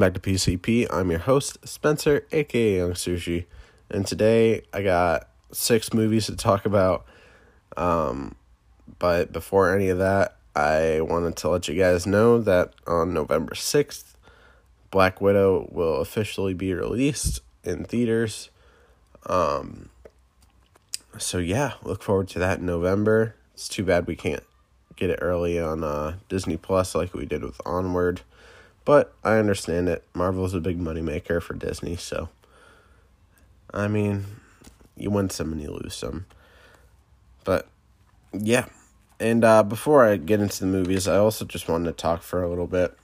[0.00, 0.86] Back to PCP.
[0.90, 3.44] I'm your host, Spencer, aka Young Sushi,
[3.90, 7.04] and today I got six movies to talk about.
[7.76, 8.34] Um,
[8.98, 13.52] but before any of that, I wanted to let you guys know that on November
[13.52, 14.14] 6th,
[14.90, 18.48] Black Widow will officially be released in theaters.
[19.26, 19.90] Um,
[21.18, 23.34] so yeah, look forward to that in November.
[23.52, 24.44] It's too bad we can't
[24.96, 28.22] get it early on uh, Disney Plus like we did with Onward.
[28.90, 30.02] But I understand it.
[30.14, 32.28] Marvel's a big moneymaker for Disney, so
[33.72, 34.26] I mean,
[34.96, 36.26] you win some and you lose some.
[37.44, 37.68] But
[38.32, 38.64] yeah.
[39.20, 42.42] And uh, before I get into the movies, I also just wanted to talk for
[42.42, 42.98] a little bit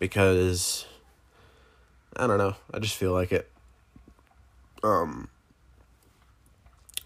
[0.00, 0.84] because
[2.16, 3.48] I don't know, I just feel like it.
[4.82, 5.28] Um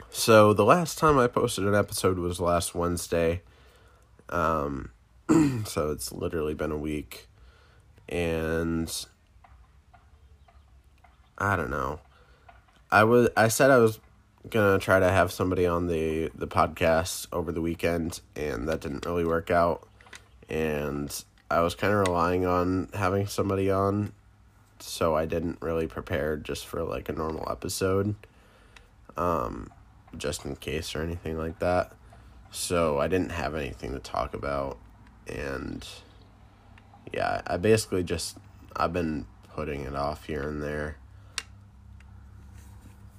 [0.08, 3.42] so the last time I posted an episode was last Wednesday.
[4.30, 4.92] Um
[5.66, 7.28] so it's literally been a week
[8.08, 9.06] and
[11.38, 12.00] I don't know.
[12.90, 13.98] I was I said I was
[14.50, 19.06] gonna try to have somebody on the the podcast over the weekend and that didn't
[19.06, 19.88] really work out
[20.48, 24.12] and I was kind of relying on having somebody on
[24.80, 28.14] so I didn't really prepare just for like a normal episode
[29.16, 29.70] um
[30.16, 31.92] just in case or anything like that
[32.50, 34.78] so I didn't have anything to talk about
[35.26, 35.86] and
[37.12, 38.36] yeah, I basically just
[38.76, 40.96] I've been putting it off here and there.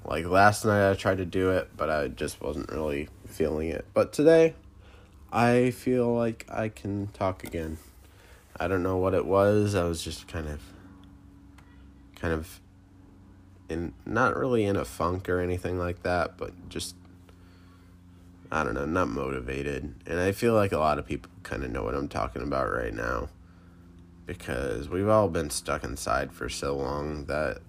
[0.04, 3.86] Like last night I tried to do it, but I just wasn't really feeling it.
[3.94, 4.54] But today
[5.32, 7.78] I feel like I can talk again.
[8.58, 9.76] I don't know what it was.
[9.76, 10.62] I was just kind of
[12.16, 12.60] kind of
[13.68, 16.96] in not really in a funk or anything like that, but just
[18.52, 19.96] I don't know, not motivated.
[20.06, 22.72] And I feel like a lot of people kind of know what I'm talking about
[22.72, 23.30] right now
[24.26, 27.60] because we've all been stuck inside for so long that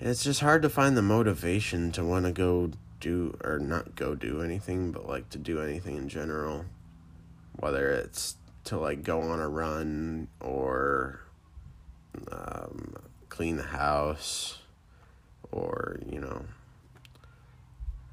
[0.00, 4.14] it's just hard to find the motivation to want to go do or not go
[4.14, 6.64] do anything but like to do anything in general.
[7.58, 11.20] Whether it's to like go on a run or
[12.30, 12.96] um,
[13.28, 14.58] clean the house
[15.52, 16.44] or you know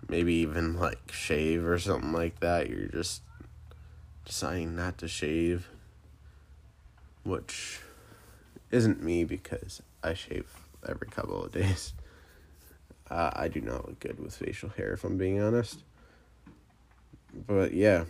[0.08, 2.70] maybe even like shave or something like that.
[2.70, 3.22] You're just
[4.26, 5.68] deciding not to shave
[7.24, 7.80] which
[8.72, 10.48] isn't me because I shave
[10.88, 11.94] every couple of days.
[13.12, 15.84] Uh, I do not look good with facial hair, if I'm being honest.
[17.46, 18.06] But yeah,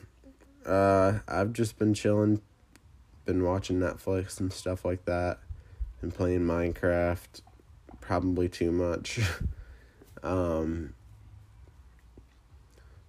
[0.66, 2.42] uh, I've just been chilling,
[3.26, 5.40] been watching Netflix and stuff like that,
[6.02, 7.42] and playing Minecraft,
[8.00, 9.20] probably too much.
[10.24, 10.94] um,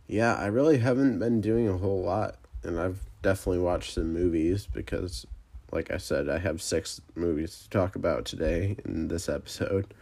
[0.09, 4.67] yeah, I really haven't been doing a whole lot, and I've definitely watched some movies
[4.67, 5.27] because
[5.75, 9.93] like I said, I have six movies to talk about today in this episode.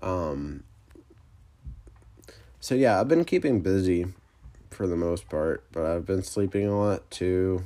[0.00, 0.62] Um,
[2.60, 4.06] so yeah, I've been keeping busy
[4.70, 7.64] for the most part, but I've been sleeping a lot too.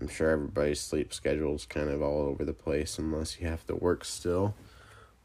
[0.00, 3.66] I'm sure everybody's sleep schedule is kind of all over the place unless you have
[3.66, 4.54] to work still,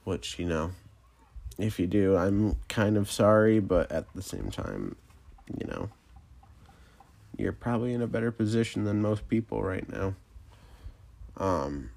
[0.04, 0.72] which, you know,
[1.60, 4.96] if you do, I'm kind of sorry, but at the same time,
[5.58, 5.90] you know,
[7.38, 10.16] you're probably in a better position than most people right now.
[11.38, 11.92] Um,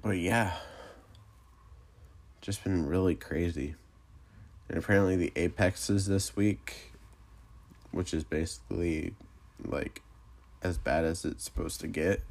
[0.00, 0.54] but yeah,
[2.40, 3.74] just been really crazy.
[4.68, 6.92] And apparently, the Apex is this week,
[7.90, 9.14] which is basically
[9.64, 10.02] like
[10.62, 12.22] as bad as it's supposed to get.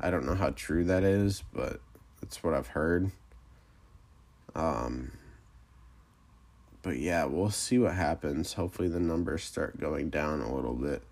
[0.00, 1.80] I don't know how true that is, but
[2.20, 3.10] that's what I've heard.
[4.54, 5.12] Um,
[6.82, 8.54] but yeah, we'll see what happens.
[8.54, 11.02] Hopefully, the numbers start going down a little bit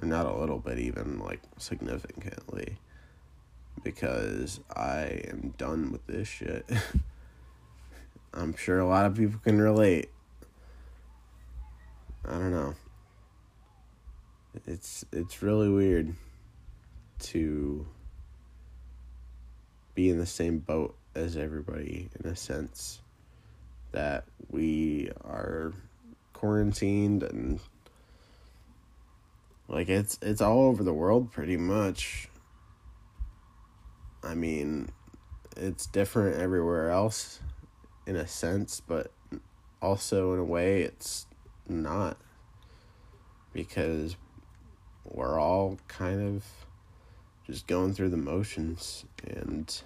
[0.00, 2.78] or not a little bit even like significantly
[3.82, 6.68] because I am done with this shit.
[8.34, 10.10] I'm sure a lot of people can relate.
[12.24, 12.74] I don't know.
[14.66, 16.14] It's it's really weird
[17.20, 17.86] to
[19.94, 23.00] be in the same boat as everybody in a sense
[23.92, 25.72] that we are
[26.34, 27.60] quarantined and
[29.68, 32.28] like it's it's all over the world pretty much.
[34.22, 34.90] I mean,
[35.56, 37.40] it's different everywhere else
[38.06, 39.10] in a sense, but
[39.82, 41.26] also in a way it's
[41.68, 42.16] not
[43.52, 44.16] because
[45.04, 46.44] we're all kind of
[47.46, 49.82] just going through the motions and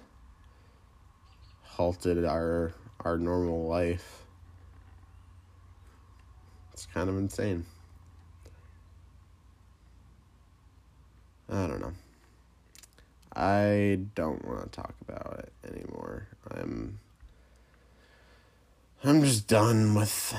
[1.63, 4.25] halted our our normal life.
[6.73, 7.65] It's kind of insane.
[11.51, 11.93] I don't know.
[13.35, 16.27] I don't want to talk about it anymore.
[16.49, 16.99] I'm
[19.03, 20.33] I'm just done with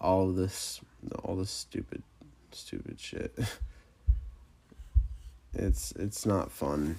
[0.00, 0.80] all this
[1.24, 2.02] all this stupid
[2.52, 3.36] stupid shit.
[5.54, 6.98] It's it's not fun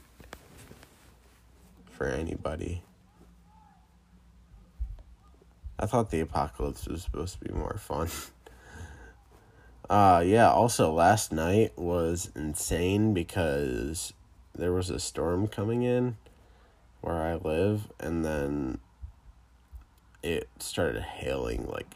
[1.92, 2.82] for anybody.
[5.78, 8.10] I thought the apocalypse was supposed to be more fun.
[9.90, 14.14] uh yeah, also last night was insane because
[14.56, 16.18] there was a storm coming in
[17.02, 18.80] where I live and then
[20.22, 21.96] it started hailing like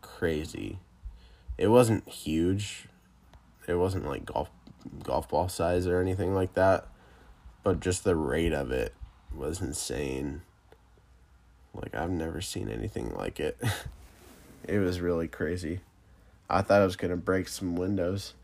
[0.00, 0.78] crazy.
[1.58, 2.88] It wasn't huge.
[3.68, 4.50] It wasn't like golf
[5.02, 6.86] golf ball size or anything like that,
[7.62, 8.94] but just the rate of it
[9.34, 10.42] was insane.
[11.74, 13.58] Like I've never seen anything like it.
[14.64, 15.80] it was really crazy.
[16.50, 18.34] I thought I was going to break some windows.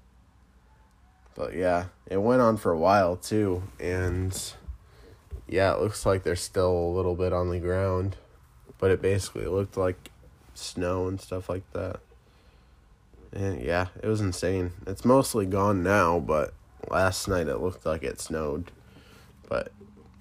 [1.34, 4.32] But yeah, it went on for a while too and
[5.48, 8.16] yeah, it looks like there's still a little bit on the ground,
[8.78, 10.10] but it basically looked like
[10.54, 12.00] snow and stuff like that.
[13.32, 14.72] And yeah, it was insane.
[14.86, 16.54] It's mostly gone now, but
[16.90, 18.72] last night it looked like it snowed,
[19.48, 19.72] but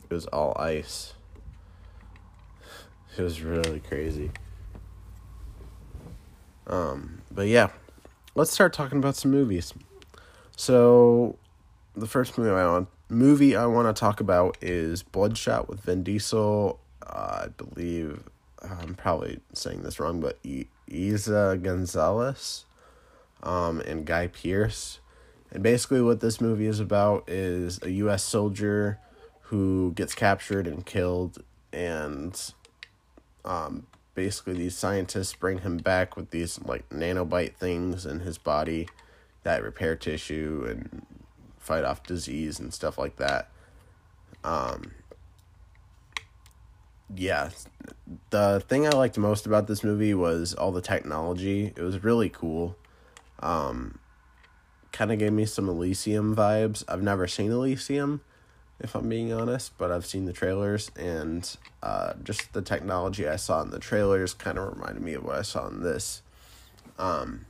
[0.09, 1.13] it was all ice.
[3.17, 4.29] It was really crazy.
[6.67, 7.69] Um, but yeah,
[8.33, 9.73] let's start talking about some movies.
[10.55, 11.37] So,
[11.95, 16.03] the first movie I want movie I want to talk about is Bloodshot with Vin
[16.03, 16.79] Diesel.
[17.05, 18.23] Uh, I believe
[18.61, 22.65] I'm probably saying this wrong, but Eiza Gonzalez
[23.43, 24.99] um, and Guy Pearce.
[25.51, 28.23] And basically, what this movie is about is a U.S.
[28.23, 28.99] soldier
[29.41, 32.51] who gets captured and killed, and
[33.45, 33.85] um,
[34.15, 38.87] basically, these scientists bring him back with these like nanobite things in his body
[39.43, 41.05] that repair tissue and
[41.59, 43.51] fight off disease and stuff like that.
[44.43, 44.91] Um,
[47.13, 47.49] yeah,
[48.29, 51.73] the thing I liked most about this movie was all the technology.
[51.75, 52.75] It was really cool.
[53.39, 53.99] Um,
[54.91, 56.83] kind of gave me some Elysium vibes.
[56.87, 58.21] I've never seen Elysium,
[58.79, 63.37] if I'm being honest, but I've seen the trailers and uh, just the technology I
[63.37, 66.21] saw in the trailers kind of reminded me of what I saw in this.
[66.99, 67.45] Um,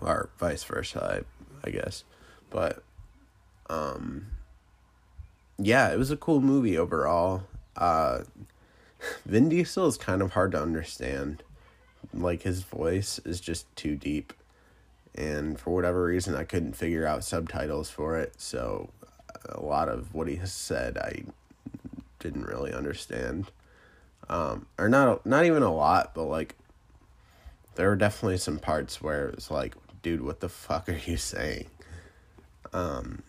[0.00, 1.24] or vice versa,
[1.64, 2.04] I, I guess.
[2.50, 2.82] But
[3.68, 4.26] um,
[5.58, 7.44] yeah, it was a cool movie overall.
[7.76, 8.20] Uh,
[9.26, 11.42] Vin Diesel is kind of hard to understand
[12.12, 14.32] like his voice is just too deep
[15.14, 18.90] and for whatever reason I couldn't figure out subtitles for it so
[19.48, 21.24] a lot of what he has said I
[22.18, 23.50] didn't really understand
[24.28, 26.54] um or not not even a lot but like
[27.74, 31.16] there were definitely some parts where it was like dude what the fuck are you
[31.16, 31.66] saying
[32.72, 33.22] um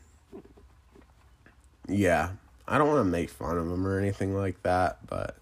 [1.87, 2.31] yeah
[2.67, 5.37] I don't want to make fun of him or anything like that but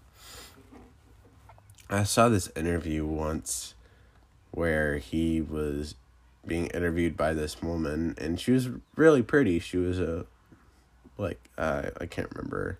[1.92, 3.74] I saw this interview once
[4.50, 5.94] where he was
[6.46, 9.58] being interviewed by this woman and she was really pretty.
[9.58, 10.26] She was a
[11.18, 12.78] like uh, I can't remember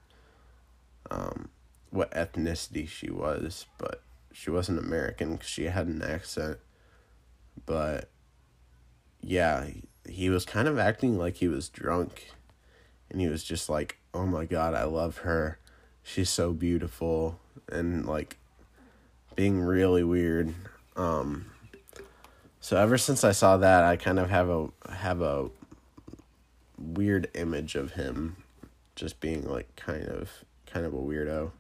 [1.11, 1.49] um
[1.91, 6.59] what ethnicity she was, but she wasn't American cuz she had an accent.
[7.67, 8.09] But
[9.21, 9.69] yeah,
[10.09, 12.33] he was kind of acting like he was drunk
[13.11, 15.59] and he was just like, "Oh my god, I love her.
[16.03, 17.39] She's so beautiful."
[17.71, 18.39] And like
[19.37, 20.55] being really weird.
[20.97, 21.47] Um,
[22.61, 25.51] so ever since I saw that, I kind of have a have a
[26.83, 28.37] weird image of him
[28.95, 31.53] just being like kind of kind of a weirdo.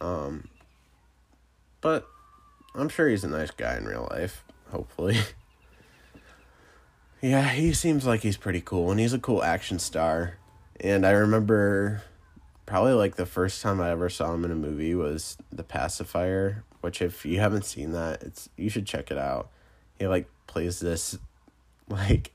[0.00, 0.48] Um,
[1.80, 2.08] but
[2.74, 5.18] I'm sure he's a nice guy in real life, hopefully.
[7.20, 10.38] yeah, he seems like he's pretty cool and he's a cool action star.
[10.80, 12.02] And I remember
[12.64, 16.64] probably like the first time I ever saw him in a movie was The Pacifier,
[16.80, 19.50] which if you haven't seen that, it's you should check it out.
[19.98, 21.18] He like plays this
[21.88, 22.32] like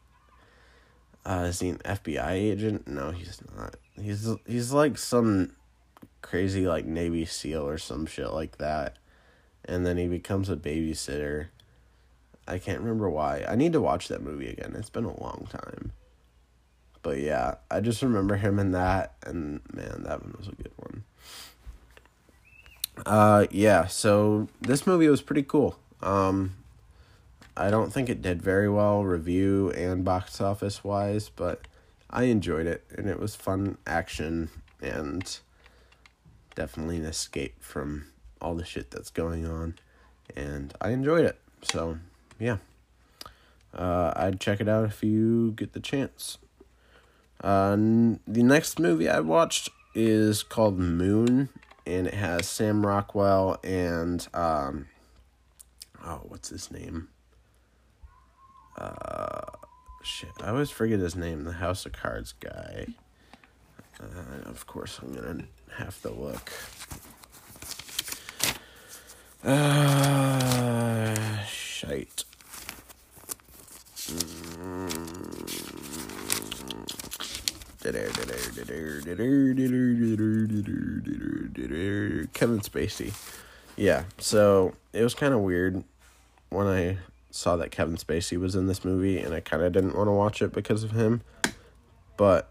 [1.26, 2.88] uh is he an FBI agent?
[2.88, 3.76] No, he's not.
[4.00, 5.52] He's he's like some
[6.22, 8.98] crazy like Navy SEAL or some shit like that.
[9.64, 11.48] And then he becomes a babysitter.
[12.48, 13.46] I can't remember why.
[13.48, 14.76] I need to watch that movie again.
[14.78, 15.92] It's been a long time.
[17.02, 20.72] But yeah, I just remember him in that, and man, that one was a good
[20.76, 21.04] one.
[23.06, 25.78] Uh, yeah, so this movie was pretty cool.
[26.02, 26.56] Um,
[27.58, 31.68] I don't think it did very well review and box office wise, but
[32.10, 34.50] I enjoyed it, and it was fun action
[34.82, 35.40] and
[36.54, 38.08] definitely an escape from
[38.42, 39.76] all the shit that's going on,
[40.36, 41.40] and I enjoyed it.
[41.62, 41.98] So,
[42.40, 42.58] yeah.
[43.74, 46.38] uh, I'd check it out if you get the chance.
[47.44, 51.50] Uh, n- the next movie I watched is called Moon,
[51.86, 54.88] and it has Sam Rockwell and um,
[56.04, 57.10] oh, what's his name?
[58.78, 59.42] Uh,
[60.04, 61.44] shit, I always forget his name.
[61.44, 62.88] The House of Cards guy.
[64.00, 65.46] Uh, of course, I'm gonna
[65.78, 66.52] have to look.
[69.44, 72.26] Uh, shite.
[82.34, 83.14] Kevin Spacey.
[83.78, 85.84] Yeah, so it was kind of weird
[86.50, 86.98] when I
[87.36, 90.12] saw that Kevin Spacey was in this movie, and I kind of didn't want to
[90.12, 91.22] watch it because of him.
[92.18, 92.50] But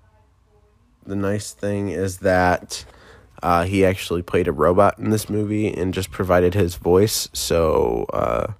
[1.07, 2.85] the nice thing is that
[3.43, 7.29] uh, he actually played a robot in this movie and just provided his voice.
[7.33, 8.53] So, uh,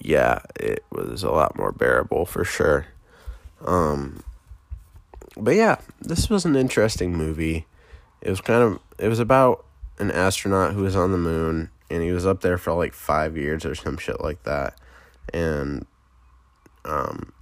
[0.00, 2.86] yeah, it was a lot more bearable for sure.
[3.64, 4.22] Um,
[5.36, 7.66] but yeah, this was an interesting movie.
[8.20, 9.64] It was kind of it was about
[9.98, 13.36] an astronaut who was on the moon and he was up there for like 5
[13.36, 14.74] years or some shit like that.
[15.32, 15.86] And
[16.84, 17.32] um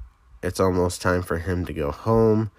[0.43, 2.51] it's almost time for him to go home.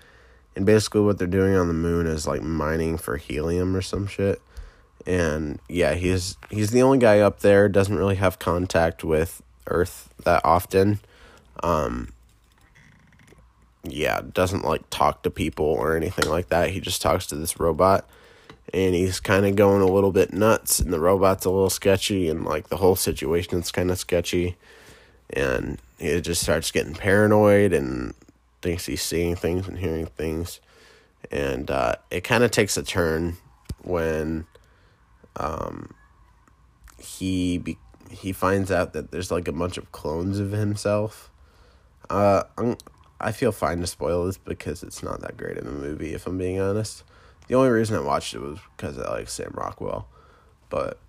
[0.56, 4.08] And basically what they're doing on the moon is like mining for helium or some
[4.08, 4.42] shit.
[5.06, 10.14] And yeah, he's he's the only guy up there doesn't really have contact with Earth
[10.24, 11.00] that often.
[11.64, 12.10] Um
[13.84, 16.70] yeah, doesn't like talk to people or anything like that.
[16.70, 18.08] He just talks to this robot
[18.74, 22.30] and he's kind of going a little bit nuts and the robot's a little sketchy
[22.30, 24.56] and like the whole situation's kind of sketchy
[25.34, 28.14] and he just starts getting paranoid and
[28.62, 30.60] thinks he's seeing things and hearing things
[31.32, 33.38] and uh, it kind of takes a turn
[33.84, 34.46] when
[35.38, 35.94] um,
[36.98, 37.78] he be-
[38.10, 41.32] he finds out that there's like a bunch of clones of himself
[42.10, 42.76] uh, I'm,
[43.22, 46.28] I feel fine to spoil this because it's not that great of a movie, if
[46.28, 47.04] I'm being honest.
[47.48, 50.08] The only reason I watched it was because I like Sam Rockwell.
[50.70, 51.00] But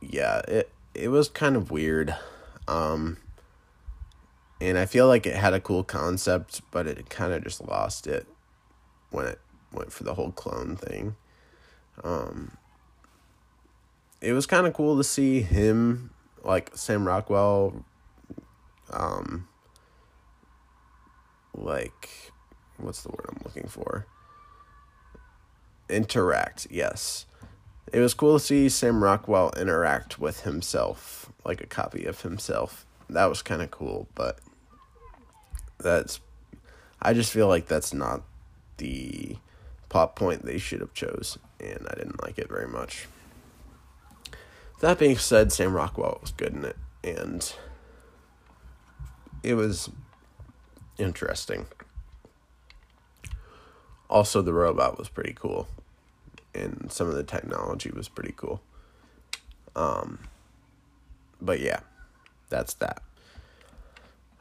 [0.00, 2.16] yeah, it it was kind of weird.
[2.66, 3.18] Um
[4.60, 8.06] and I feel like it had a cool concept, but it kind of just lost
[8.06, 8.26] it
[9.10, 9.40] when it
[9.72, 11.16] went for the whole clone thing.
[12.02, 12.56] Um
[14.20, 16.10] it was kind of cool to see him
[16.42, 17.84] like Sam Rockwell
[18.90, 19.48] um
[21.54, 22.32] like
[22.78, 24.06] what's the word I'm looking for?
[25.88, 27.26] Interact, yes.
[27.92, 32.84] It was cool to see Sam Rockwell interact with himself, like a copy of himself.
[33.08, 34.38] That was kind of cool, but
[35.78, 36.20] that's
[37.00, 38.22] I just feel like that's not
[38.78, 39.36] the
[39.88, 43.06] plot point they should have chose, and I didn't like it very much.
[44.80, 47.54] That being said, Sam Rockwell was good in it, and
[49.42, 49.90] it was
[50.98, 51.66] interesting.
[54.08, 55.68] Also, the robot was pretty cool,
[56.54, 58.60] and some of the technology was pretty cool.
[59.74, 60.20] Um,
[61.40, 61.80] but yeah,
[62.48, 63.02] that's that.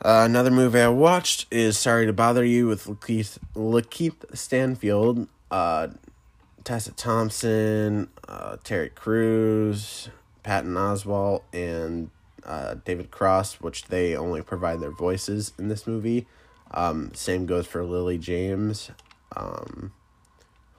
[0.04, 5.88] Uh, another movie I watched is Sorry to Bother You with Lakeith, Lakeith Stanfield, uh,
[6.64, 10.10] Tessa Thompson, uh, Terry Crews,
[10.44, 12.10] Patton Oswalt, and
[12.44, 16.28] uh, David Cross, which they only provide their voices in this movie.
[16.72, 18.92] Um, same goes for Lily James.
[19.36, 19.94] Um,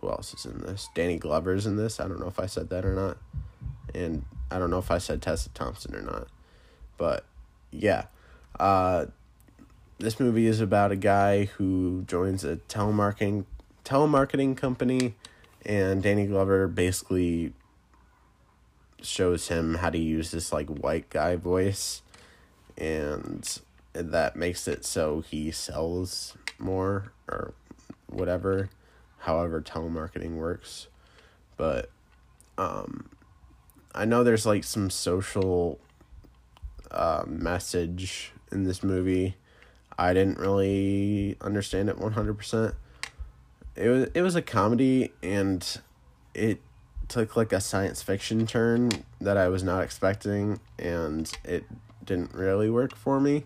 [0.01, 0.89] who else is in this?
[0.95, 1.99] Danny Glover's in this.
[1.99, 3.19] I don't know if I said that or not.
[3.95, 6.29] And I don't know if I said Tessa Thompson or not.
[6.97, 7.25] But
[7.71, 8.05] yeah.
[8.59, 9.07] Uh,
[9.99, 13.45] this movie is about a guy who joins a telemarketing
[13.85, 15.15] telemarketing company
[15.65, 17.53] and Danny Glover basically
[19.01, 22.03] shows him how to use this like white guy voice
[22.77, 23.61] and
[23.93, 27.55] that makes it so he sells more or
[28.09, 28.69] whatever
[29.19, 30.89] however telemarketing works
[31.57, 31.91] but
[32.59, 33.09] um
[33.95, 35.79] i know there's like some social
[36.91, 39.37] uh message in this movie
[39.99, 42.75] i didn't really understand it 100%
[43.75, 45.79] it was it was a comedy and
[46.35, 46.61] it
[47.09, 48.91] took like a science fiction turn
[49.21, 51.65] that i was not expecting and it
[52.05, 53.45] didn't really work for me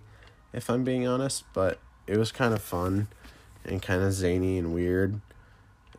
[0.52, 3.08] if I'm being honest, but it was kind of fun
[3.64, 5.20] and kind of zany and weird.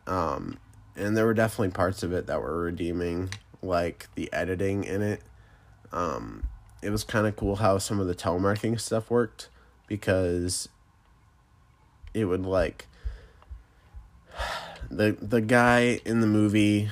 [0.08, 0.58] Um,
[0.96, 3.30] and there were definitely parts of it that were redeeming,
[3.62, 5.22] like the editing in it.
[5.92, 6.48] Um,
[6.82, 9.50] it was kind of cool how some of the telemarketing stuff worked
[9.88, 10.70] because
[12.14, 12.88] it would like
[14.90, 16.90] the the guy in the movie,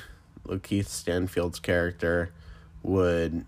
[0.47, 2.31] Lakeith Stanfield's character,
[2.83, 3.45] would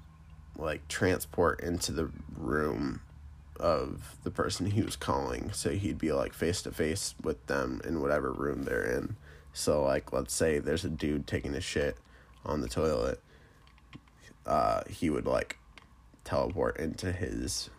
[0.57, 3.01] like transport into the room
[3.59, 5.51] of the person he was calling.
[5.53, 9.15] So he'd be like face to face with them in whatever room they're in.
[9.53, 11.97] So like let's say there's a dude taking a shit
[12.45, 13.21] on the toilet.
[14.45, 15.57] Uh, he would like
[16.23, 17.69] teleport into his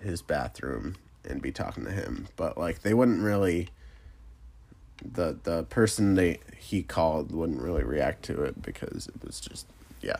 [0.00, 2.28] his bathroom and be talking to him.
[2.36, 3.68] But like they wouldn't really
[5.04, 9.66] the the person they he called wouldn't really react to it because it was just
[10.00, 10.16] yeah.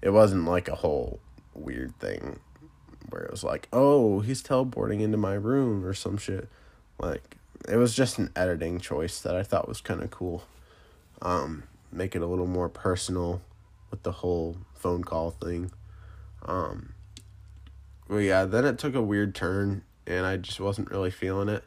[0.00, 1.18] It wasn't like a whole
[1.54, 2.38] weird thing
[3.10, 6.48] where it was like, "Oh, he's teleporting into my room" or some shit.
[6.98, 7.36] Like
[7.68, 10.44] it was just an editing choice that I thought was kind of cool.
[11.20, 13.42] Um, make it a little more personal
[13.90, 15.72] with the whole phone call thing.
[16.44, 16.94] Um,
[18.08, 21.64] well, yeah, then it took a weird turn, and I just wasn't really feeling it.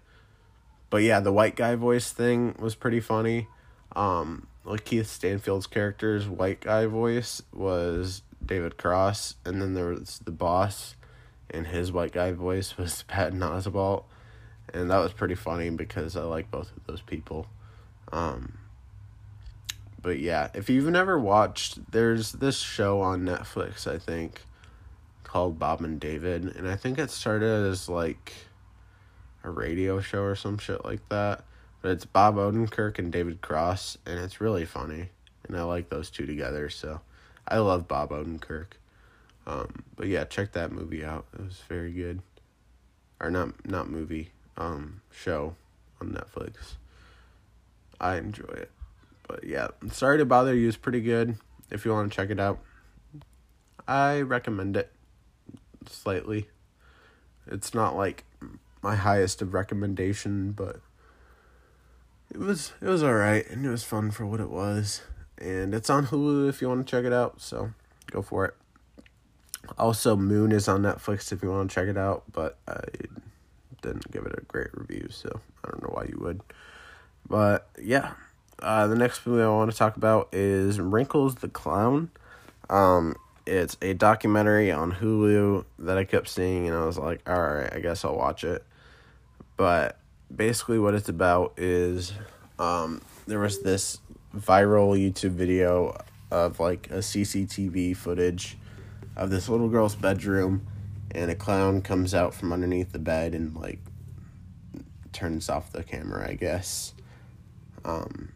[0.89, 3.47] But yeah, the white guy voice thing was pretty funny.
[3.95, 10.31] Um, Lakeith Stanfield's character's white guy voice was David Cross, and then there was the
[10.31, 10.95] boss,
[11.49, 14.03] and his white guy voice was Patton Oswalt,
[14.73, 17.47] and that was pretty funny because I like both of those people.
[18.11, 18.57] Um,
[20.01, 24.41] but yeah, if you've never watched, there's this show on Netflix, I think,
[25.31, 28.33] called Bob and David, and I think it started as like
[29.45, 31.45] a radio show or some shit like that.
[31.81, 35.07] But it's Bob Odenkirk and David Cross, and it's really funny,
[35.47, 36.69] and I like those two together.
[36.69, 36.99] So,
[37.47, 38.73] I love Bob Odenkirk.
[39.47, 41.25] Um, but yeah, check that movie out.
[41.33, 42.21] It was very good.
[43.21, 45.55] Or not not movie, um, show
[46.01, 46.73] on Netflix.
[48.01, 48.71] I enjoy it.
[49.29, 51.37] But yeah, Sorry to Bother You is pretty good
[51.69, 52.59] if you want to check it out.
[53.87, 54.91] I recommend it
[55.87, 56.49] slightly.
[57.47, 58.23] It's not like
[58.81, 60.79] my highest of recommendation, but
[62.31, 65.01] it was it was alright and it was fun for what it was.
[65.37, 67.73] And it's on Hulu if you want to check it out, so
[68.11, 68.55] go for it.
[69.77, 72.81] Also, Moon is on Netflix if you want to check it out, but I
[73.81, 76.41] didn't give it a great review, so I don't know why you would.
[77.27, 78.13] But yeah,
[78.61, 82.09] uh, the next movie I want to talk about is Wrinkles the Clown.
[82.69, 87.41] Um, it's a documentary on Hulu that I kept seeing, and I was like, all
[87.41, 88.63] right, I guess I'll watch it.
[89.57, 89.97] But
[90.33, 92.13] basically, what it's about is
[92.59, 93.99] um, there was this
[94.35, 95.97] viral YouTube video
[96.29, 98.57] of like a CCTV footage
[99.15, 100.65] of this little girl's bedroom,
[101.11, 103.79] and a clown comes out from underneath the bed and like
[105.11, 106.93] turns off the camera, I guess.
[107.83, 108.31] Um,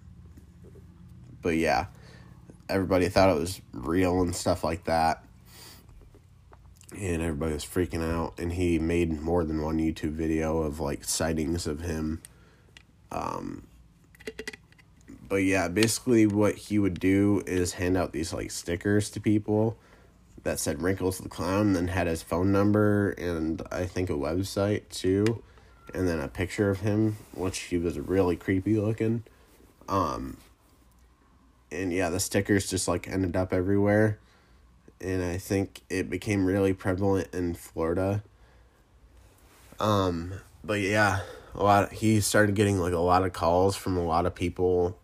[1.41, 1.86] but yeah,
[2.69, 5.23] everybody thought it was real and stuff like that.
[6.97, 11.04] And everybody was freaking out, and he made more than one YouTube video of like
[11.04, 12.21] sightings of him.
[13.12, 13.67] Um,
[15.28, 19.78] but yeah, basically, what he would do is hand out these like stickers to people
[20.43, 24.13] that said Wrinkles the Clown, and then had his phone number and I think a
[24.13, 25.43] website too,
[25.93, 29.23] and then a picture of him, which he was really creepy looking.
[29.89, 30.38] Um,
[31.71, 34.19] and yeah, the stickers just like ended up everywhere.
[35.01, 38.23] And I think it became really prevalent in Florida.
[39.80, 41.19] Um, but yeah,
[41.54, 44.97] a lot he started getting like a lot of calls from a lot of people.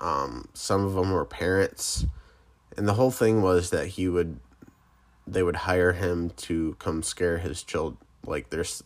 [0.00, 2.04] Um, some of them were parents,
[2.76, 4.38] and the whole thing was that he would
[5.26, 8.82] they would hire him to come scare his child like there's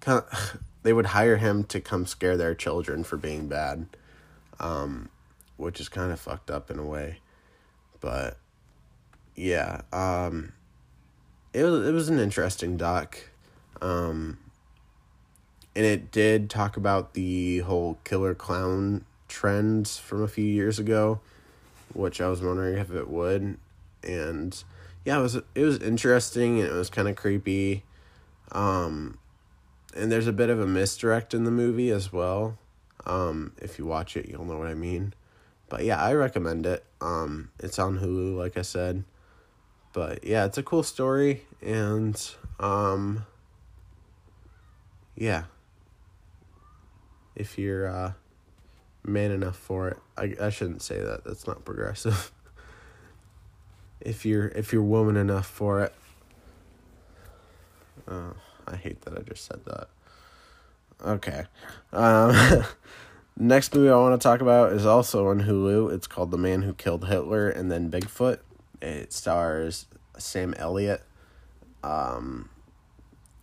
[0.00, 3.86] kind of they would hire him to come scare their children for being bad.
[4.60, 5.08] Um,
[5.56, 7.18] which is kind of fucked up in a way.
[8.00, 8.36] But
[9.34, 10.52] yeah, um,
[11.52, 13.18] it was it was an interesting doc,
[13.80, 14.38] um,
[15.74, 21.20] and it did talk about the whole killer clown trends from a few years ago,
[21.92, 23.58] which I was wondering if it would,
[24.02, 24.64] and
[25.04, 27.84] yeah, it was it was interesting and it was kind of creepy,
[28.52, 29.18] um,
[29.96, 32.58] and there's a bit of a misdirect in the movie as well.
[33.06, 35.12] Um, if you watch it, you'll know what I mean.
[35.74, 36.84] But yeah, I recommend it.
[37.00, 39.02] Um, it's on Hulu, like I said.
[39.92, 42.16] But yeah, it's a cool story, and
[42.60, 43.26] um,
[45.16, 45.44] yeah,
[47.34, 48.12] if you're uh,
[49.02, 51.24] man enough for it, I I shouldn't say that.
[51.24, 52.30] That's not progressive.
[54.00, 55.92] if you're if you're woman enough for it.
[58.06, 58.34] Oh,
[58.68, 59.88] I hate that I just said that.
[61.04, 61.46] Okay.
[61.92, 62.64] Um
[63.36, 65.92] Next movie I want to talk about is also on Hulu.
[65.92, 68.38] It's called The Man Who Killed Hitler and Then Bigfoot.
[68.80, 71.02] It stars Sam Elliott.
[71.82, 72.48] Um,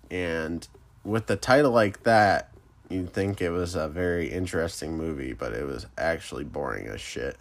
[0.09, 0.65] and
[1.03, 2.51] with the title like that,
[2.89, 7.35] you'd think it was a very interesting movie, but it was actually boring as shit.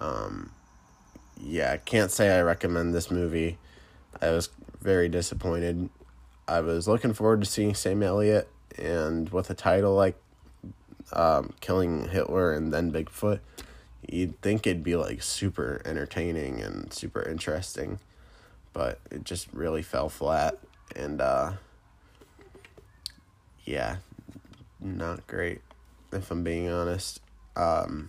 [0.00, 0.52] Um,
[1.40, 3.58] yeah, I can't say I recommend this movie.
[4.20, 5.88] I was very disappointed.
[6.46, 10.16] I was looking forward to seeing Sam Elliott, and with a title like
[11.12, 13.40] um, "Killing Hitler" and then Bigfoot,
[14.08, 17.98] you'd think it'd be like super entertaining and super interesting,
[18.72, 20.58] but it just really fell flat,
[20.94, 21.52] and uh,
[23.64, 23.96] yeah,
[24.80, 25.60] not great,
[26.12, 27.20] if I'm being honest.
[27.54, 28.08] Um,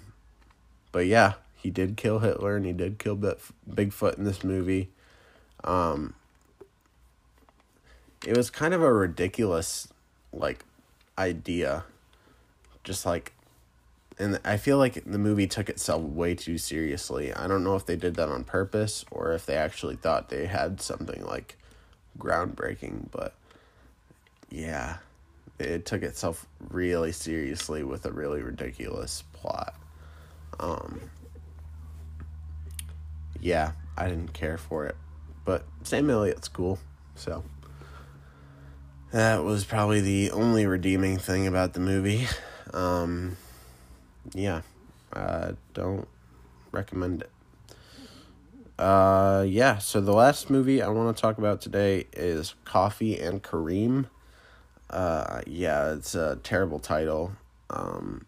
[0.91, 4.89] but yeah, he did kill Hitler and he did kill Bigfoot in this movie.
[5.63, 6.13] Um,
[8.25, 9.87] it was kind of a ridiculous,
[10.31, 10.65] like,
[11.17, 11.85] idea.
[12.83, 13.33] Just like,
[14.19, 17.33] and I feel like the movie took itself way too seriously.
[17.33, 20.45] I don't know if they did that on purpose or if they actually thought they
[20.45, 21.57] had something like
[22.19, 23.33] groundbreaking, but
[24.49, 24.97] yeah
[25.59, 29.75] it took itself really seriously with a really ridiculous plot.
[30.59, 30.99] Um,
[33.39, 34.95] yeah, I didn't care for it,
[35.45, 36.79] but Sam Elliott's cool,
[37.15, 37.43] so
[39.11, 42.27] that was probably the only redeeming thing about the movie.
[42.73, 43.37] Um,
[44.33, 44.61] yeah,
[45.13, 46.07] I don't
[46.71, 47.29] recommend it.
[48.79, 53.43] Uh, yeah, so the last movie I want to talk about today is Coffee and
[53.43, 54.07] Kareem.
[54.89, 57.33] Uh, yeah, it's a terrible title.
[57.69, 58.25] Um,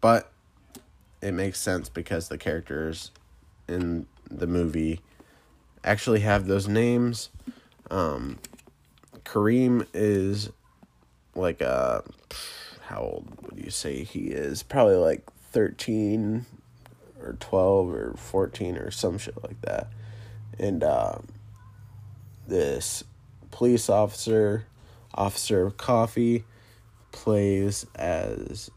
[0.00, 0.32] but
[1.20, 3.10] it makes sense because the characters
[3.68, 5.00] in the movie
[5.84, 7.30] actually have those names.
[7.90, 8.38] Um,
[9.24, 10.50] Kareem is
[11.34, 12.02] like a
[12.92, 14.62] how old would you say he is?
[14.62, 16.44] Probably like 13
[17.22, 19.88] or 12 or 14 or some shit like that.
[20.58, 21.18] And uh,
[22.46, 23.02] this
[23.50, 24.66] police officer
[25.14, 26.44] Officer Coffee
[27.12, 28.70] plays as,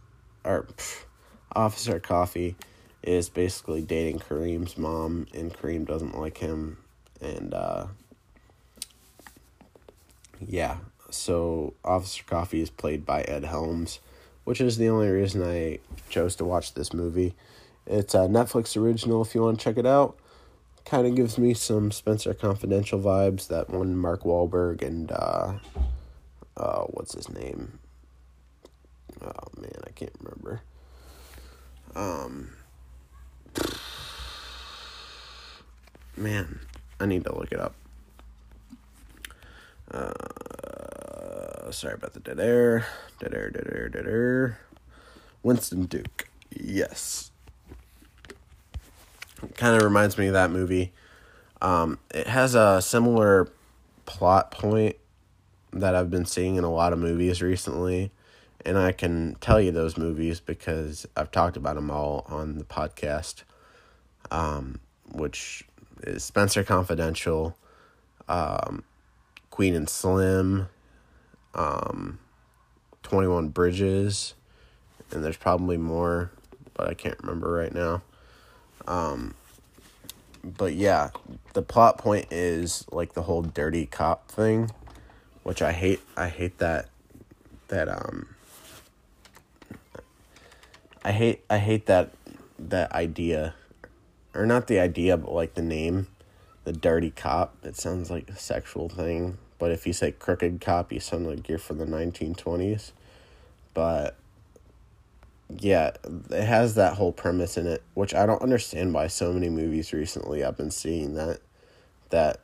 [0.43, 1.03] or pff,
[1.53, 2.55] Officer Coffee
[3.03, 6.77] is basically dating Kareem's mom, and Kareem doesn't like him,
[7.21, 7.87] and uh,
[10.45, 10.77] yeah,
[11.15, 13.99] so Officer Coffee is played by Ed Helms,
[14.43, 17.33] which is the only reason I chose to watch this movie.
[17.87, 20.17] It's a Netflix original if you want to check it out.
[20.85, 23.47] Kind of gives me some Spencer Confidential vibes.
[23.47, 25.53] That one Mark Wahlberg and uh,
[26.57, 27.79] uh, what's his name?
[29.21, 30.61] Oh man, I can't remember.
[31.95, 32.49] Um,
[36.17, 36.59] man,
[36.99, 37.73] I need to look it up.
[39.89, 40.11] Uh,
[41.71, 42.85] sorry about the dead air.
[43.19, 44.59] Dead air, dead air, dead air.
[45.43, 46.29] Winston Duke.
[46.49, 47.31] Yes.
[49.55, 50.93] Kind of reminds me of that movie.
[51.61, 53.49] Um, it has a similar
[54.05, 54.95] plot point
[55.73, 58.11] that I've been seeing in a lot of movies recently.
[58.65, 62.63] And I can tell you those movies because I've talked about them all on the
[62.63, 63.43] podcast,
[64.31, 64.79] um,
[65.11, 65.63] which
[66.01, 67.55] is Spencer Confidential,
[68.27, 68.83] um,
[69.51, 70.67] Queen and Slim,
[71.55, 72.19] um,
[73.03, 74.35] 21 Bridges,
[75.11, 76.31] and there's probably more,
[76.75, 78.03] but I can't remember right now.
[78.87, 79.33] Um,
[80.43, 81.09] but yeah,
[81.53, 84.69] the plot point is like the whole dirty cop thing
[85.45, 86.01] which I hate.
[86.17, 86.89] I hate that
[87.67, 88.35] that um.
[91.03, 92.13] I hate I hate that
[92.57, 93.53] that idea,
[94.33, 96.07] or not the idea, but like the name,
[96.63, 97.55] the dirty cop.
[97.63, 99.37] It sounds like a sexual thing.
[99.57, 102.93] But if you say crooked cop, you sound like you're from the nineteen twenties.
[103.73, 104.15] But
[105.49, 105.91] yeah,
[106.31, 109.93] it has that whole premise in it, which I don't understand why so many movies
[109.93, 111.39] recently I've been seeing that
[112.09, 112.41] that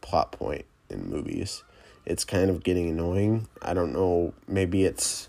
[0.00, 1.62] plot point in movies
[2.06, 3.48] it's kind of getting annoying.
[3.62, 4.34] I don't know.
[4.46, 5.28] Maybe it's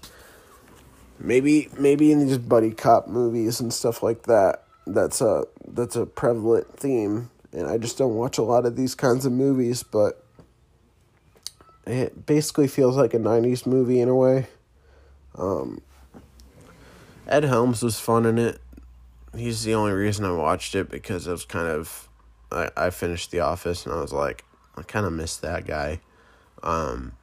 [1.19, 4.63] maybe maybe in these buddy cop movies and stuff like that.
[4.85, 8.95] That's a that's a prevalent theme, and I just don't watch a lot of these
[8.95, 9.83] kinds of movies.
[9.83, 10.23] But
[11.85, 14.47] it basically feels like a '90s movie in a way.
[15.35, 15.81] Um,
[17.27, 18.59] Ed Helms was fun in it.
[19.35, 22.07] He's the only reason I watched it because it was kind of
[22.51, 24.45] I, I finished The Office and I was like
[24.75, 25.99] I kind of missed that guy.
[26.63, 27.13] Um,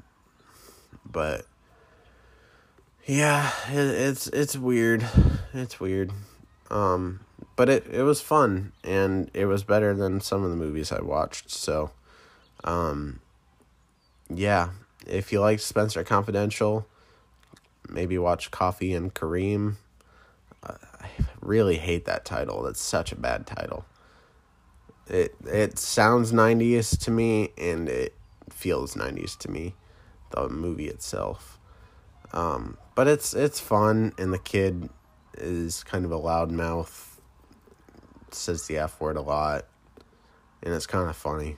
[1.04, 1.46] but
[3.06, 5.06] yeah, it, it's it's weird.
[5.54, 6.12] It's weird.
[6.70, 7.20] Um,
[7.56, 11.02] but it it was fun and it was better than some of the movies I
[11.02, 11.50] watched.
[11.50, 11.90] So,
[12.64, 13.20] um,
[14.38, 14.70] yeah,
[15.06, 16.86] if you like Spencer Confidential,
[17.88, 19.76] maybe watch Coffee and Kareem.
[20.62, 21.08] I
[21.40, 22.62] really hate that title.
[22.62, 23.84] That's such a bad title.
[25.08, 28.14] It it sounds 90s to me and it
[28.50, 29.74] feels 90s to me,
[30.30, 31.58] the movie itself.
[32.32, 34.88] Um, but it's it's fun, and the kid
[35.36, 37.18] is kind of a loudmouth,
[38.30, 39.66] says the F word a lot,
[40.62, 41.56] and it's kind of funny.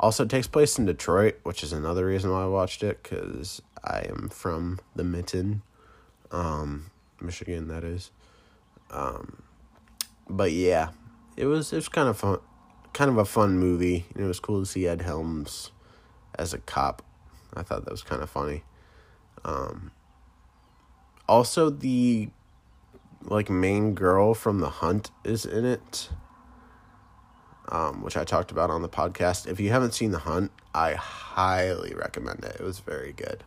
[0.00, 4.06] Also, takes place in Detroit, which is another reason why I watched it because I
[4.08, 5.62] am from the Mitten,
[6.30, 7.68] um, Michigan.
[7.68, 8.10] That is.
[8.90, 9.42] Um,
[10.28, 10.90] but yeah,
[11.36, 12.38] it was it was kind of fun,
[12.92, 14.06] kind of a fun movie.
[14.14, 15.72] And it was cool to see Ed Helms
[16.38, 17.02] as a cop.
[17.54, 18.62] I thought that was kind of funny.
[19.44, 19.90] Um,
[21.28, 22.30] also, the
[23.22, 26.10] like main girl from The Hunt is in it
[27.68, 29.46] um, which I talked about on the podcast.
[29.46, 32.56] If you haven't seen The Hunt, I highly recommend it.
[32.58, 33.44] It was very good.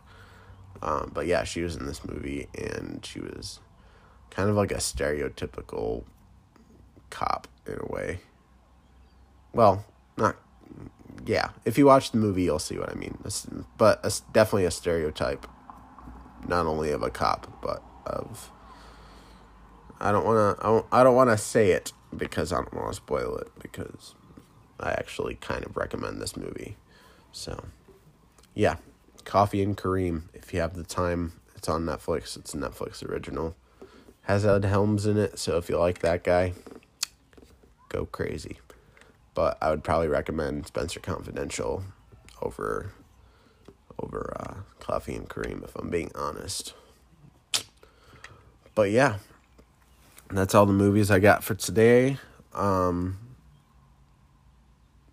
[0.80, 3.60] Um, but yeah, she was in this movie and she was
[4.30, 6.04] kind of like a stereotypical
[7.10, 8.20] cop in a way.
[9.52, 9.84] Well,
[10.16, 10.36] not
[11.26, 11.50] yeah.
[11.64, 13.18] If you watch the movie, you'll see what I mean.
[13.76, 15.46] But it's definitely a stereotype,
[16.48, 18.50] not only of a cop, but of.
[20.00, 20.66] I don't want to.
[20.66, 23.48] I don't, I don't want to say it because I don't want to spoil it
[23.60, 24.14] because
[24.78, 26.76] I actually kind of recommend this movie.
[27.32, 27.64] So,
[28.54, 28.76] yeah,
[29.24, 30.24] Coffee and Kareem.
[30.34, 32.36] If you have the time, it's on Netflix.
[32.36, 33.56] It's a Netflix original.
[34.22, 36.52] Has Ed Helms in it, so if you like that guy,
[37.88, 38.58] go crazy.
[39.34, 41.84] But I would probably recommend Spencer Confidential
[42.40, 42.92] over
[43.98, 46.74] over uh, Coffee and Kareem if I'm being honest.
[48.74, 49.18] But yeah,
[50.38, 52.16] that's all the movies I got for today.
[52.54, 53.18] Um,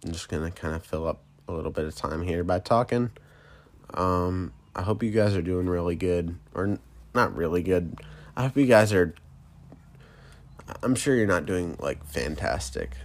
[0.04, 3.12] I'm just gonna kind of fill up a little bit of time here by talking.
[3.94, 6.80] Um, I hope you guys are doing really good, or
[7.14, 8.00] not really good.
[8.36, 9.14] I hope you guys are.
[10.84, 12.96] I'm sure you're not doing like fantastic,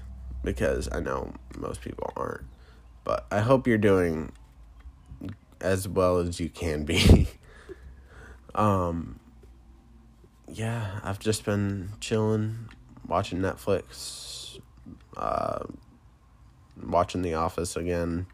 [0.45, 2.45] because I know most people aren't.
[3.03, 4.33] But I hope you're doing
[5.61, 7.29] as well as you can be.
[8.55, 9.19] um,
[10.49, 12.69] yeah, I've just been chilling,
[13.07, 14.59] watching Netflix,
[15.17, 15.65] uh,
[16.83, 18.27] watching The Office again.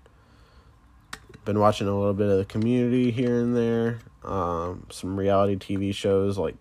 [1.45, 4.01] Been watching a little bit of the community here and there.
[4.25, 6.55] Um, some reality TV shows like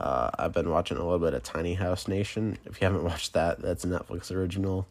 [0.00, 2.56] uh, I've been watching a little bit of Tiny House Nation.
[2.64, 4.86] If you haven't watched that, that's a Netflix original.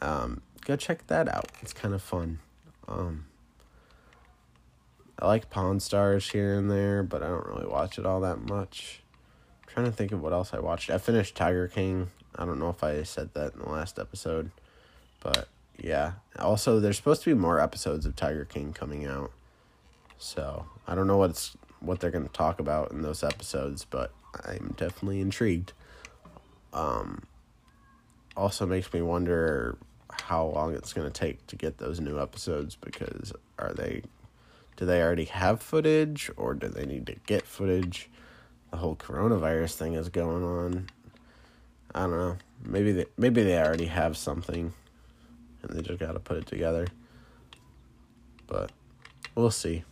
[0.00, 1.50] Um, go check that out.
[1.62, 2.38] It's kind of fun.
[2.86, 3.26] Um,
[5.18, 8.40] I like Pawn Stars here and there, but I don't really watch it all that
[8.40, 9.00] much.
[9.62, 10.90] I'm trying to think of what else I watched.
[10.90, 12.08] I finished Tiger King.
[12.34, 14.50] I don't know if I said that in the last episode,
[15.22, 15.48] but
[15.78, 16.12] yeah.
[16.38, 19.32] Also, there's supposed to be more episodes of Tiger King coming out.
[20.18, 24.12] So, I don't know what's what they're going to talk about in those episodes, but
[24.44, 25.72] I'm definitely intrigued.
[26.72, 27.22] Um
[28.36, 29.78] also makes me wonder
[30.10, 34.02] how long it's going to take to get those new episodes because are they
[34.76, 38.10] do they already have footage or do they need to get footage?
[38.70, 40.88] The whole coronavirus thing is going on.
[41.94, 42.36] I don't know.
[42.62, 44.72] Maybe they maybe they already have something
[45.62, 46.86] and they just got to put it together.
[48.46, 48.70] But
[49.34, 49.84] we'll see.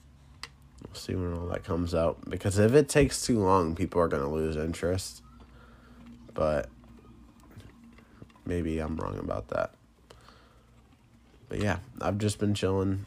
[0.87, 4.09] We'll see when all that comes out because if it takes too long, people are
[4.09, 5.23] going to lose interest.
[6.35, 6.69] But
[8.45, 9.73] maybe I'm wrong about that.
[11.49, 13.07] But yeah, I've just been chilling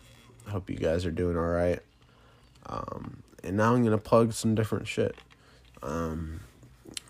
[0.49, 1.79] Hope you guys are doing all right.
[2.65, 5.15] Um, and now I'm gonna plug some different shit.
[5.83, 6.41] Um,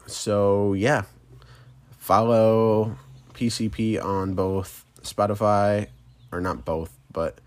[0.06, 1.04] so yeah,
[1.98, 2.98] follow
[3.34, 5.88] PCP on both Spotify,
[6.32, 7.40] or not both, but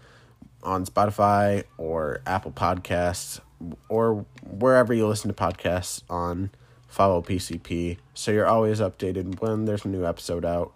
[0.62, 3.40] on Spotify or Apple Podcasts
[3.88, 6.50] or wherever you listen to podcasts on.
[6.88, 10.72] Follow PCP so you're always updated when there's a new episode out.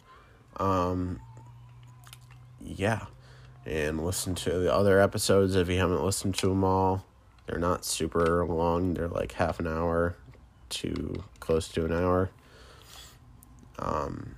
[0.59, 1.21] Um,
[2.61, 3.07] yeah
[3.67, 7.05] and listen to the other episodes if you haven't listened to them all.
[7.47, 10.17] They're not super long, they're like half an hour
[10.71, 12.31] to close to an hour.
[13.79, 14.37] Um,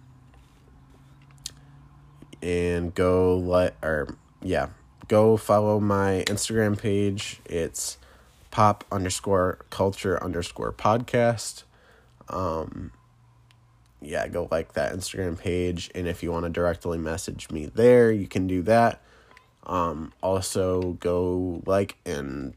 [2.42, 4.68] and go let or yeah,
[5.08, 7.40] go follow my Instagram page.
[7.44, 7.98] It's
[8.50, 11.64] pop underscore culture underscore podcast.
[12.28, 12.92] Um,
[14.00, 15.90] yeah, go like that Instagram page.
[15.94, 19.02] And if you want to directly message me there, you can do that.
[19.66, 22.56] Um, also go like and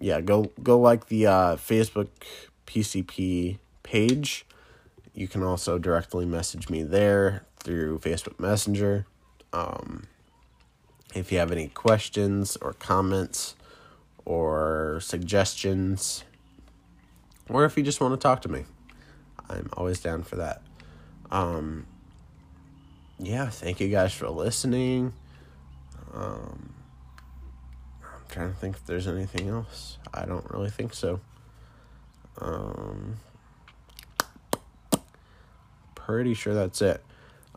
[0.00, 2.08] yeah, go go like the uh, Facebook
[2.66, 4.46] PCP page.
[5.14, 9.06] You can also directly message me there through Facebook Messenger.
[9.52, 10.06] Um,
[11.14, 13.56] if you have any questions or comments
[14.24, 16.24] or suggestions,
[17.48, 18.66] or if you just want to talk to me,
[19.48, 20.62] I'm always down for that.
[21.30, 21.86] Um,
[23.18, 25.14] yeah, thank you guys for listening.
[26.14, 26.74] Um,
[28.02, 29.98] I'm trying to think if there's anything else.
[30.12, 31.20] I don't really think so.
[32.38, 33.16] Um,
[35.94, 37.02] pretty sure that's it.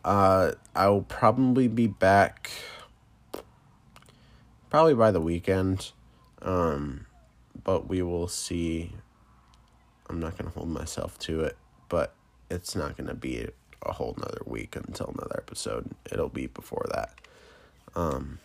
[0.04, 2.50] Uh, I will probably be back
[4.70, 5.90] probably by the weekend.
[6.40, 7.06] Um,
[7.62, 8.92] but we will see.
[10.08, 11.56] I'm not going to hold myself to it,
[11.88, 12.14] but
[12.50, 13.46] it's not going to be
[13.82, 15.90] a whole nother week until another episode.
[16.10, 17.14] It'll be before that.
[17.94, 18.38] Um,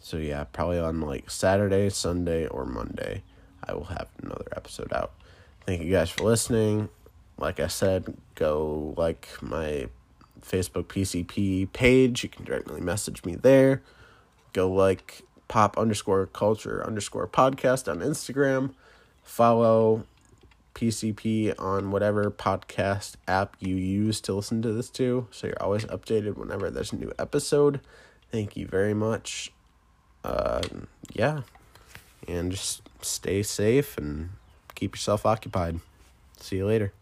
[0.00, 3.22] so yeah, probably on like Saturday, Sunday, or Monday,
[3.66, 5.12] I will have another episode out.
[5.66, 6.88] Thank you guys for listening.
[7.38, 9.88] Like I said, go like my
[10.42, 12.22] Facebook PCP page.
[12.22, 13.82] You can directly message me there.
[14.52, 18.74] Go like pop underscore culture underscore podcast on Instagram.
[19.22, 20.04] Follow
[20.74, 25.26] PCP on whatever podcast app you use to listen to this to.
[25.30, 27.80] So you're always updated whenever there's a new episode.
[28.30, 29.52] Thank you very much.
[30.24, 30.62] Uh,
[31.12, 31.42] yeah.
[32.26, 34.30] And just stay safe and
[34.74, 35.80] keep yourself occupied.
[36.38, 36.92] See you later.